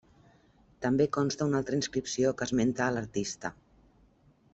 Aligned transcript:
També 0.85 1.05
consta 1.17 1.47
una 1.49 1.59
altra 1.59 1.77
inscripció 1.79 2.31
que 2.39 2.47
esmenta 2.49 2.87
a 2.87 2.91
l'artista. 2.97 3.53